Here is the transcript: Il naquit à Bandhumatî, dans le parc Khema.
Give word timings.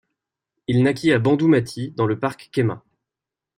Il 0.65 0.81
naquit 0.81 1.11
à 1.13 1.19
Bandhumatî, 1.19 1.91
dans 1.91 2.07
le 2.07 2.17
parc 2.17 2.49
Khema. 2.51 2.83